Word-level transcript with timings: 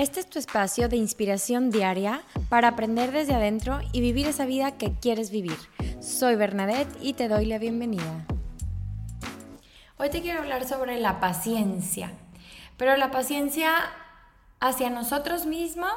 Este 0.00 0.18
es 0.18 0.30
tu 0.30 0.38
espacio 0.38 0.88
de 0.88 0.96
inspiración 0.96 1.70
diaria 1.70 2.22
para 2.48 2.68
aprender 2.68 3.12
desde 3.12 3.34
adentro 3.34 3.80
y 3.92 4.00
vivir 4.00 4.26
esa 4.26 4.46
vida 4.46 4.78
que 4.78 4.94
quieres 4.94 5.30
vivir. 5.30 5.58
Soy 6.00 6.36
Bernadette 6.36 6.96
y 7.02 7.12
te 7.12 7.28
doy 7.28 7.44
la 7.44 7.58
bienvenida. 7.58 8.24
Hoy 9.98 10.08
te 10.08 10.22
quiero 10.22 10.40
hablar 10.40 10.66
sobre 10.66 10.98
la 10.98 11.20
paciencia, 11.20 12.12
pero 12.78 12.96
la 12.96 13.10
paciencia 13.10 13.74
hacia 14.58 14.88
nosotros 14.88 15.44
mismos 15.44 15.92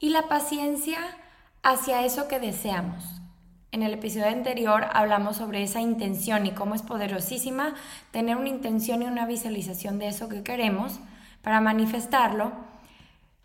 y 0.00 0.08
la 0.08 0.22
paciencia 0.22 0.98
hacia 1.62 2.04
eso 2.04 2.26
que 2.26 2.40
deseamos. 2.40 3.04
En 3.70 3.84
el 3.84 3.94
episodio 3.94 4.26
anterior 4.26 4.86
hablamos 4.92 5.36
sobre 5.36 5.62
esa 5.62 5.80
intención 5.80 6.44
y 6.44 6.50
cómo 6.50 6.74
es 6.74 6.82
poderosísima 6.82 7.76
tener 8.10 8.36
una 8.36 8.48
intención 8.48 9.00
y 9.00 9.04
una 9.04 9.26
visualización 9.26 10.00
de 10.00 10.08
eso 10.08 10.28
que 10.28 10.42
queremos 10.42 10.98
para 11.40 11.60
manifestarlo 11.60 12.71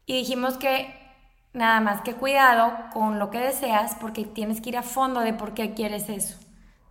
y 0.08 0.14
dijimos 0.14 0.58
que 0.58 0.92
nada 1.54 1.80
más 1.81 2.02
que 2.02 2.16
cuidado 2.16 2.73
con 2.94 3.20
lo 3.20 3.30
que 3.30 3.40
deseas 3.40 3.95
porque 3.95 4.23
tienes 4.23 4.62
que 4.62 4.70
ir 4.70 4.77
a 4.77 4.84
fondo 4.84 5.20
de 5.20 5.34
por 5.34 5.54
qué 5.54 5.76
quieres 5.76 6.09
eso, 6.09 6.38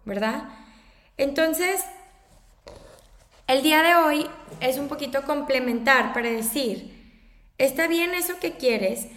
¿verdad? 0.05 0.45
Entonces, 1.17 1.85
el 3.49 3.63
día 3.63 3.83
de 3.83 3.95
hoy 3.95 4.27
es 4.61 4.79
un 4.79 4.89
poquito 4.89 5.23
complementar 5.23 6.13
para 6.13 6.29
decir, 6.29 7.23
está 7.59 7.89
bien 7.89 8.15
eso 8.15 8.39
que 8.39 8.53
quieres, 8.53 9.09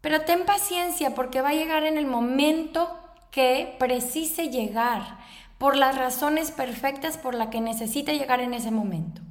pero 0.00 0.20
ten 0.20 0.44
paciencia 0.44 1.14
porque 1.14 1.40
va 1.40 1.48
a 1.50 1.54
llegar 1.54 1.82
en 1.84 1.98
el 1.98 2.06
momento 2.06 3.00
que 3.30 3.74
precise 3.80 4.48
llegar, 4.48 5.18
por 5.58 5.76
las 5.76 5.96
razones 5.96 6.50
perfectas 6.50 7.16
por 7.16 7.34
las 7.34 7.48
que 7.48 7.60
necesita 7.60 8.12
llegar 8.12 8.40
en 8.40 8.54
ese 8.54 8.70
momento. 8.70 9.22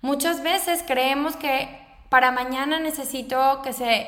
Muchas 0.00 0.42
veces 0.42 0.84
creemos 0.86 1.34
que 1.36 1.81
para 2.12 2.30
mañana 2.30 2.78
necesito 2.78 3.62
que 3.62 3.72
se 3.72 4.06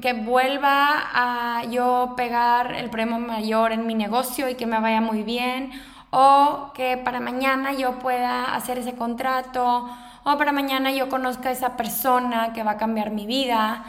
que 0.00 0.12
vuelva 0.12 1.10
a 1.12 1.64
yo 1.64 2.14
pegar 2.16 2.72
el 2.74 2.88
premio 2.88 3.18
mayor 3.18 3.72
en 3.72 3.84
mi 3.84 3.96
negocio 3.96 4.48
y 4.48 4.54
que 4.54 4.66
me 4.66 4.78
vaya 4.78 5.00
muy 5.00 5.24
bien 5.24 5.72
o 6.10 6.70
que 6.72 6.98
para 6.98 7.18
mañana 7.18 7.72
yo 7.72 7.98
pueda 7.98 8.54
hacer 8.54 8.78
ese 8.78 8.94
contrato 8.94 9.90
o 10.22 10.38
para 10.38 10.52
mañana 10.52 10.92
yo 10.92 11.08
conozca 11.08 11.50
esa 11.50 11.76
persona 11.76 12.52
que 12.52 12.62
va 12.62 12.72
a 12.72 12.76
cambiar 12.76 13.10
mi 13.10 13.26
vida. 13.26 13.84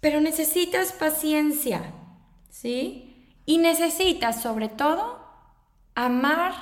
Pero 0.00 0.20
necesitas 0.20 0.92
paciencia, 0.92 1.80
¿sí? 2.50 3.34
Y 3.46 3.56
necesitas 3.56 4.42
sobre 4.42 4.68
todo 4.68 5.24
amar 5.94 6.52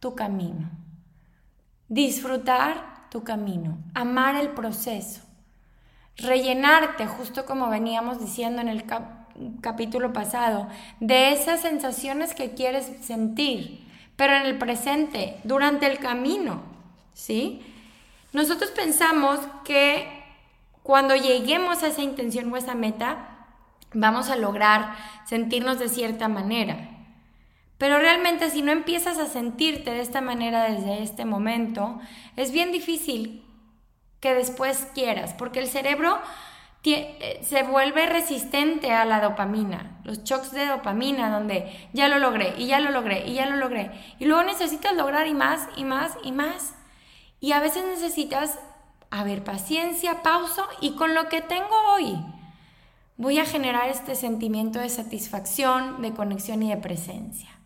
tu 0.00 0.14
camino, 0.14 0.70
disfrutar 1.88 2.87
tu 3.10 3.24
camino, 3.24 3.78
amar 3.94 4.36
el 4.36 4.50
proceso, 4.50 5.22
rellenarte, 6.16 7.06
justo 7.06 7.46
como 7.46 7.70
veníamos 7.70 8.20
diciendo 8.20 8.60
en 8.60 8.68
el 8.68 8.84
capítulo 9.60 10.12
pasado, 10.12 10.68
de 11.00 11.32
esas 11.32 11.60
sensaciones 11.60 12.34
que 12.34 12.54
quieres 12.54 12.90
sentir, 13.02 13.86
pero 14.16 14.34
en 14.34 14.46
el 14.46 14.58
presente, 14.58 15.38
durante 15.44 15.86
el 15.86 15.98
camino, 15.98 16.62
¿sí? 17.14 17.62
Nosotros 18.32 18.70
pensamos 18.70 19.40
que 19.64 20.06
cuando 20.82 21.14
lleguemos 21.14 21.82
a 21.82 21.88
esa 21.88 22.02
intención 22.02 22.52
o 22.52 22.56
esa 22.56 22.74
meta, 22.74 23.46
vamos 23.92 24.28
a 24.28 24.36
lograr 24.36 24.94
sentirnos 25.24 25.78
de 25.78 25.88
cierta 25.88 26.28
manera. 26.28 26.97
Pero 27.78 27.98
realmente 27.98 28.50
si 28.50 28.62
no 28.62 28.72
empiezas 28.72 29.18
a 29.18 29.26
sentirte 29.26 29.92
de 29.92 30.00
esta 30.00 30.20
manera 30.20 30.64
desde 30.64 31.02
este 31.02 31.24
momento, 31.24 32.00
es 32.36 32.52
bien 32.52 32.72
difícil 32.72 33.44
que 34.20 34.34
después 34.34 34.88
quieras, 34.94 35.32
porque 35.34 35.60
el 35.60 35.68
cerebro 35.68 36.18
eh, 36.90 37.40
se 37.42 37.64
vuelve 37.64 38.06
resistente 38.06 38.92
a 38.92 39.04
la 39.04 39.20
dopamina, 39.20 40.00
los 40.04 40.24
shocks 40.24 40.52
de 40.52 40.64
dopamina, 40.64 41.28
donde 41.30 41.70
ya 41.92 42.08
lo 42.08 42.18
logré 42.18 42.54
y 42.56 42.66
ya 42.66 42.80
lo 42.80 42.90
logré 42.90 43.26
y 43.26 43.34
ya 43.34 43.46
lo 43.46 43.56
logré. 43.56 43.90
Y 44.18 44.24
luego 44.24 44.42
necesitas 44.44 44.94
lograr 44.94 45.26
y 45.26 45.34
más 45.34 45.68
y 45.76 45.84
más 45.84 46.16
y 46.22 46.32
más. 46.32 46.74
Y 47.40 47.52
a 47.52 47.60
veces 47.60 47.84
necesitas, 47.84 48.58
a 49.10 49.22
ver, 49.22 49.44
paciencia, 49.44 50.22
pausa 50.22 50.64
y 50.80 50.92
con 50.94 51.14
lo 51.14 51.28
que 51.28 51.42
tengo 51.42 51.76
hoy 51.94 52.16
voy 53.18 53.38
a 53.38 53.44
generar 53.44 53.90
este 53.90 54.14
sentimiento 54.14 54.78
de 54.78 54.88
satisfacción, 54.88 56.00
de 56.00 56.14
conexión 56.14 56.62
y 56.62 56.70
de 56.70 56.76
presencia. 56.78 57.57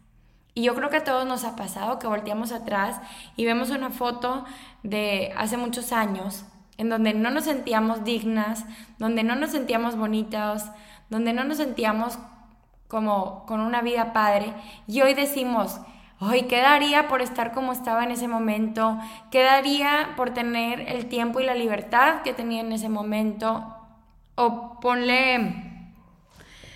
Y 0.55 0.63
yo 0.65 0.75
creo 0.75 0.91
que 0.91 0.99
a 0.99 1.05
todos 1.05 1.27
nos 1.27 1.45
ha 1.45 1.57
pasado 1.57 1.99
que 1.99 2.07
volteamos 2.07 2.53
atrás 2.53 3.01
y 3.37 3.45
vemos 3.45 3.71
una 3.71 3.91
foto 3.91 4.45
de 4.83 5.33
hace 5.37 5.57
muchos 5.57 5.93
años 5.93 6.45
en 6.79 6.89
donde 6.89 7.15
no 7.15 7.31
nos 7.31 7.45
sentíamos 7.45 8.05
dignas, 8.05 8.65
donde 8.99 9.23
no 9.23 9.35
nos 9.37 9.53
sentíamos 9.53 9.97
bonitas, 9.97 10.73
donde 11.11 11.33
no 11.33 11.45
nos 11.45 11.59
sentíamos 11.59 12.19
como 12.89 13.47
con 13.47 13.61
una 13.61 13.81
vida 13.83 14.13
padre. 14.13 14.53
Y 14.87 15.01
hoy 15.01 15.15
decimos, 15.15 15.81
hoy 16.21 16.43
¿qué 16.43 16.61
daría 16.61 17.09
por 17.09 17.23
estar 17.23 17.53
como 17.53 17.73
estaba 17.73 18.05
en 18.05 18.11
ese 18.11 18.29
momento? 18.29 18.99
¿Qué 19.31 19.43
daría 19.43 20.11
por 20.17 20.35
tener 20.35 20.81
el 20.81 21.07
tiempo 21.07 21.41
y 21.41 21.45
la 21.45 21.55
libertad 21.55 22.23
que 22.23 22.35
tenía 22.35 22.61
en 22.61 22.73
ese 22.73 22.89
momento? 22.89 23.77
O 24.35 24.81
ponle 24.81 25.93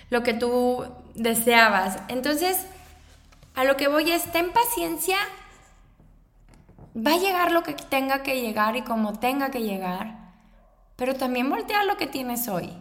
lo 0.09 0.23
que 0.23 0.33
tú 0.33 0.85
deseabas. 1.15 1.99
Entonces, 2.07 2.67
a 3.57 3.63
lo 3.63 3.75
que 3.75 3.87
voy 3.87 4.11
es, 4.11 4.31
ten 4.31 4.53
paciencia, 4.53 5.17
va 6.95 7.15
a 7.15 7.17
llegar 7.17 7.51
lo 7.51 7.63
que 7.63 7.73
tenga 7.73 8.21
que 8.21 8.39
llegar 8.39 8.75
y 8.75 8.83
como 8.83 9.17
tenga 9.17 9.49
que 9.49 9.63
llegar, 9.63 10.13
pero 10.95 11.15
también 11.15 11.49
voltea 11.49 11.83
lo 11.83 11.97
que 11.97 12.05
tienes 12.05 12.47
hoy, 12.49 12.71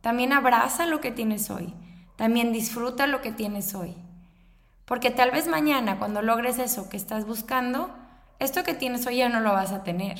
también 0.00 0.32
abraza 0.32 0.86
lo 0.86 1.02
que 1.02 1.10
tienes 1.10 1.50
hoy, 1.50 1.74
también 2.16 2.50
disfruta 2.50 3.06
lo 3.06 3.20
que 3.20 3.30
tienes 3.30 3.74
hoy. 3.74 3.94
Porque 4.86 5.10
tal 5.10 5.32
vez 5.32 5.48
mañana 5.48 5.98
cuando 5.98 6.22
logres 6.22 6.58
eso 6.58 6.88
que 6.88 6.96
estás 6.96 7.26
buscando, 7.26 7.94
esto 8.38 8.64
que 8.64 8.72
tienes 8.72 9.06
hoy 9.06 9.16
ya 9.16 9.28
no 9.28 9.40
lo 9.40 9.52
vas 9.52 9.72
a 9.72 9.84
tener. 9.84 10.18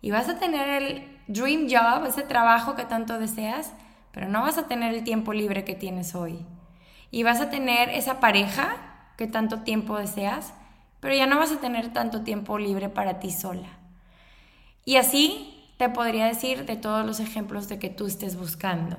Y 0.00 0.10
vas 0.10 0.28
a 0.28 0.40
tener 0.40 0.82
el 0.82 1.18
dream 1.28 1.68
job, 1.70 2.06
ese 2.06 2.22
trabajo 2.22 2.74
que 2.74 2.86
tanto 2.86 3.20
deseas, 3.20 3.72
pero 4.10 4.28
no 4.28 4.42
vas 4.42 4.58
a 4.58 4.66
tener 4.66 4.92
el 4.94 5.04
tiempo 5.04 5.32
libre 5.32 5.62
que 5.62 5.76
tienes 5.76 6.16
hoy. 6.16 6.44
Y 7.12 7.22
vas 7.22 7.40
a 7.40 7.50
tener 7.50 7.88
esa 7.90 8.18
pareja 8.18 8.87
que 9.18 9.26
tanto 9.26 9.62
tiempo 9.62 9.98
deseas, 9.98 10.54
pero 11.00 11.12
ya 11.12 11.26
no 11.26 11.38
vas 11.38 11.50
a 11.50 11.60
tener 11.60 11.92
tanto 11.92 12.22
tiempo 12.22 12.56
libre 12.56 12.88
para 12.88 13.18
ti 13.18 13.32
sola. 13.32 13.68
Y 14.84 14.94
así 14.94 15.66
te 15.76 15.88
podría 15.88 16.26
decir 16.26 16.64
de 16.64 16.76
todos 16.76 17.04
los 17.04 17.18
ejemplos 17.18 17.68
de 17.68 17.80
que 17.80 17.90
tú 17.90 18.06
estés 18.06 18.36
buscando. 18.36 18.96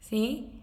¿Sí? 0.00 0.62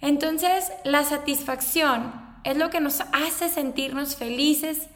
Entonces, 0.00 0.72
la 0.84 1.04
satisfacción 1.04 2.14
es 2.44 2.56
lo 2.56 2.70
que 2.70 2.80
nos 2.80 3.02
hace 3.12 3.50
sentirnos 3.50 4.16
felices 4.16 4.88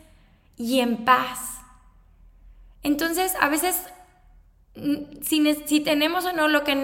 y 0.56 0.80
en 0.80 1.04
paz. 1.04 1.60
Entonces, 2.82 3.34
a 3.42 3.48
veces, 3.50 3.84
mm, 4.74 5.20
si, 5.20 5.54
si 5.66 5.80
tenemos 5.80 6.24
o 6.24 6.32
no 6.32 6.48
lo 6.48 6.64
que 6.64 6.74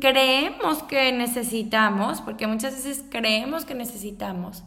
creemos 0.00 0.82
que 0.82 1.12
necesitamos, 1.12 2.20
porque 2.20 2.46
muchas 2.46 2.74
veces 2.74 3.04
creemos 3.08 3.64
que 3.64 3.74
necesitamos, 3.74 4.62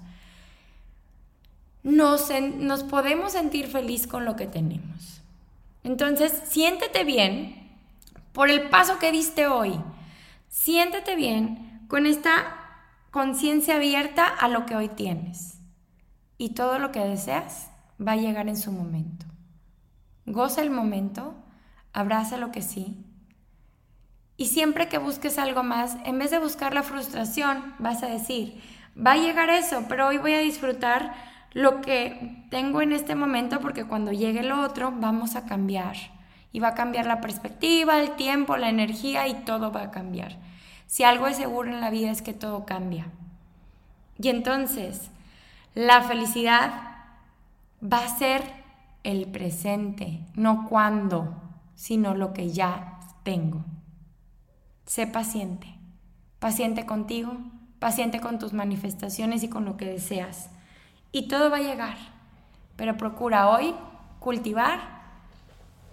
nos, 1.84 2.84
podemos 2.84 3.31
sentir 3.34 3.67
feliz 3.67 4.07
con 4.07 4.25
lo 4.25 4.35
que 4.35 4.47
tenemos. 4.47 5.22
Entonces, 5.84 6.34
siéntete 6.45 7.03
bien 7.03 7.69
por 8.34 8.50
el 8.50 8.69
paso 8.69 9.00
que 9.00 9.12
diste 9.12 9.47
hoy. 9.47 9.79
Siéntete 10.50 11.16
bien 11.16 11.85
con 11.88 12.06
esta 12.06 12.56
conciencia 13.12 13.75
abierta 13.75 14.28
a 14.28 14.47
lo 14.47 14.66
que 14.66 14.75
hoy 14.75 14.89
tienes. 14.89 15.59
Y 16.38 16.50
todo 16.50 16.79
lo 16.79 16.91
que 16.91 17.00
deseas 17.00 17.69
va 18.06 18.13
a 18.13 18.18
llegar 18.18 18.47
en 18.47 18.57
su 18.57 18.72
momento. 18.72 19.25
Goza 20.25 20.62
el 20.62 20.69
momento, 20.69 21.35
abraza 21.94 22.38
lo 22.38 22.51
que 22.51 22.62
sí. 22.62 23.03
Y 24.38 24.48
siempre 24.48 24.88
que 24.88 25.00
busques 25.00 25.38
algo 25.38 25.63
más, 25.63 25.98
en 26.06 26.18
vez 26.18 26.31
de 26.31 26.39
buscar 26.39 26.74
la 26.74 26.83
frustración, 26.83 27.74
vas 27.80 28.04
a 28.04 28.07
decir, 28.07 28.62
va 28.95 29.13
a 29.13 29.18
llegar 29.18 29.50
eso, 29.50 29.83
pero 29.89 30.07
hoy 30.07 30.18
voy 30.18 30.33
a 30.33 30.39
disfrutar 30.39 31.29
lo 31.51 31.81
que 31.81 32.46
tengo 32.50 32.81
en 32.81 32.94
este 32.94 33.16
momento 33.16 33.60
porque 33.60 33.86
cuando 33.86 34.12
llegue 34.12 34.44
lo 34.44 34.62
otro 34.62 34.94
vamos 34.96 35.36
a 35.36 35.46
cambiar. 35.46 35.96
Y 36.51 36.60
va 36.60 36.69
a 36.69 36.74
cambiar 36.74 37.06
la 37.06 37.22
perspectiva, 37.22 38.00
el 38.00 38.16
tiempo, 38.16 38.57
la 38.57 38.69
energía 38.69 39.28
y 39.28 39.36
todo 39.36 39.72
va 39.72 39.84
a 39.84 39.92
cambiar. 39.92 40.38
Si 40.88 41.04
algo 41.04 41.28
es 41.28 41.38
seguro 41.38 41.69
en 41.69 41.80
la 41.80 41.92
vida 41.92 42.10
es 42.10 42.24
que 42.24 42.34
todo 42.34 42.66
cambia. 42.66 43.06
Y 44.18 44.30
entonces, 44.30 45.12
la 45.75 46.01
felicidad 46.01 46.72
va 47.81 48.04
a 48.04 48.18
ser 48.18 48.42
el 49.04 49.28
presente, 49.28 50.22
no 50.34 50.68
cuando, 50.68 51.40
sino 51.75 52.16
lo 52.16 52.34
que 52.34 52.50
ya 52.50 53.00
tengo. 53.22 53.63
Sé 54.86 55.06
paciente, 55.06 55.68
paciente 56.40 56.88
contigo, 56.88 57.38
paciente 57.78 58.19
con 58.19 58.40
tus 58.40 58.54
manifestaciones 58.54 59.44
y 59.44 59.50
con 59.50 59.66
lo 59.66 59.78
que 59.78 59.86
deseas 59.86 60.50
y 61.11 61.27
todo 61.27 61.50
va 61.50 61.57
a 61.57 61.61
llegar. 61.61 61.97
Pero 62.75 62.97
procura 62.97 63.50
hoy 63.50 63.75
cultivar 64.19 64.79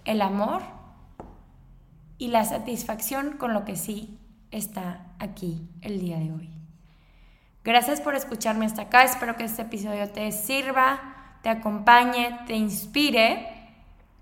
el 0.05 0.21
amor 0.21 0.61
y 2.17 2.29
la 2.29 2.45
satisfacción 2.45 3.37
con 3.37 3.53
lo 3.53 3.65
que 3.65 3.75
sí 3.75 4.17
está 4.51 5.05
aquí 5.19 5.67
el 5.81 5.99
día 5.99 6.17
de 6.17 6.31
hoy. 6.31 6.49
Gracias 7.63 7.99
por 7.99 8.15
escucharme 8.15 8.65
hasta 8.65 8.83
acá, 8.83 9.03
espero 9.03 9.35
que 9.35 9.43
este 9.43 9.63
episodio 9.63 10.09
te 10.09 10.31
sirva, 10.31 11.39
te 11.41 11.49
acompañe, 11.49 12.39
te 12.47 12.55
inspire 12.55 13.45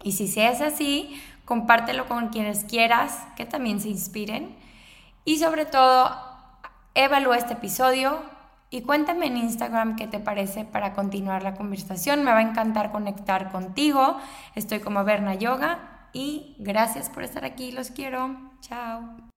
y 0.02 0.14
si 0.14 0.26
es 0.40 0.62
así, 0.62 1.22
compártelo 1.46 2.08
con 2.08 2.30
quienes 2.30 2.64
quieras 2.64 3.26
que 3.36 3.46
también 3.46 3.80
se 3.80 3.90
inspiren 3.90 4.56
y 5.26 5.38
sobre 5.38 5.66
todo 5.66 6.16
evalúa 6.96 7.38
este 7.38 7.54
episodio 7.54 8.20
y 8.76 8.82
cuéntame 8.82 9.28
en 9.28 9.38
Instagram 9.38 9.96
qué 9.96 10.06
te 10.06 10.20
parece 10.20 10.66
para 10.66 10.92
continuar 10.92 11.44
la 11.44 11.54
conversación. 11.54 12.26
Me 12.26 12.32
va 12.32 12.40
a 12.40 12.42
encantar 12.42 12.92
conectar 12.92 13.50
contigo. 13.50 14.18
Estoy 14.54 14.82
como 14.82 15.06
Berna 15.06 15.34
Yoga 15.34 16.10
y 16.12 16.58
gracias 16.60 17.10
por 17.10 17.24
estar 17.24 17.46
aquí. 17.46 17.72
Los 17.72 17.92
quiero. 17.92 18.36
Chao. 18.60 19.35